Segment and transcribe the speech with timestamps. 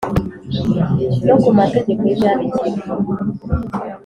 [1.25, 2.81] no ku mategeko y’imyandikire.